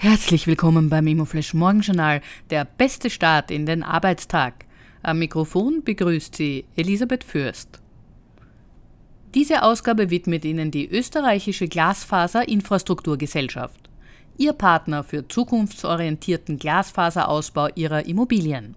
[0.00, 4.64] Herzlich willkommen beim Immoflash Morgenjournal, der beste Start in den Arbeitstag.
[5.02, 7.80] Am Mikrofon begrüßt Sie Elisabeth Fürst.
[9.34, 13.90] Diese Ausgabe widmet Ihnen die österreichische Glasfaser-Infrastrukturgesellschaft,
[14.36, 18.76] Ihr Partner für zukunftsorientierten Glasfaserausbau Ihrer Immobilien.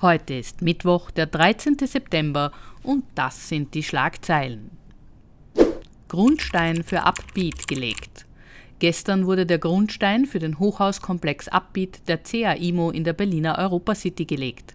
[0.00, 1.78] Heute ist Mittwoch, der 13.
[1.84, 2.52] September
[2.84, 4.70] und das sind die Schlagzeilen.
[6.06, 8.26] Grundstein für Upbeat gelegt.
[8.78, 14.74] Gestern wurde der Grundstein für den Hochhauskomplex Abbiet der CAIMO in der Berliner Europacity gelegt.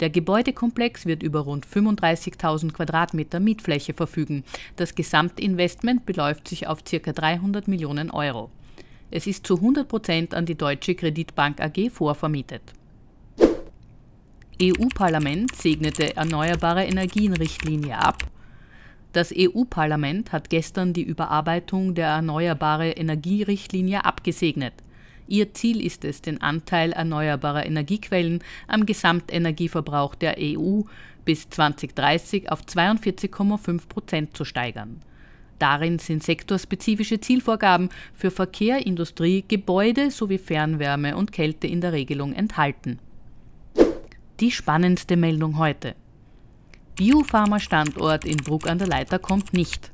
[0.00, 4.44] Der Gebäudekomplex wird über rund 35.000 Quadratmeter Mietfläche verfügen.
[4.74, 7.12] Das Gesamtinvestment beläuft sich auf ca.
[7.12, 8.50] 300 Millionen Euro.
[9.10, 12.62] Es ist zu 100 Prozent an die Deutsche Kreditbank AG vorvermietet.
[14.60, 18.24] EU-Parlament segnete Erneuerbare Energien-Richtlinie ab
[19.16, 24.74] das EU-Parlament hat gestern die Überarbeitung der Erneuerbare Energierichtlinie abgesegnet.
[25.26, 30.82] Ihr Ziel ist es, den Anteil erneuerbarer Energiequellen am Gesamtenergieverbrauch der EU
[31.24, 35.00] bis 2030 auf 42,5 Prozent zu steigern.
[35.58, 42.34] Darin sind sektorspezifische Zielvorgaben für Verkehr, Industrie, Gebäude sowie Fernwärme und Kälte in der Regelung
[42.34, 42.98] enthalten.
[44.40, 45.94] Die spannendste Meldung heute.
[46.96, 49.92] Biopharma-Standort in Bruck an der Leiter kommt nicht.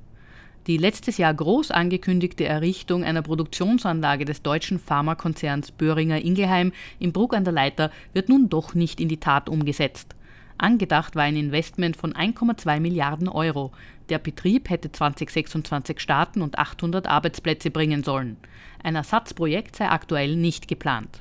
[0.69, 7.34] Die letztes Jahr groß angekündigte Errichtung einer Produktionsanlage des deutschen Pharmakonzerns Böhringer Ingelheim in Bruck
[7.34, 10.14] an der Leiter wird nun doch nicht in die Tat umgesetzt.
[10.59, 13.72] Angedacht war ein Investment von 1,2 Milliarden Euro.
[14.09, 18.37] Der Betrieb hätte 2026 starten und 800 Arbeitsplätze bringen sollen.
[18.84, 21.20] Ein Ersatzprojekt sei aktuell nicht geplant.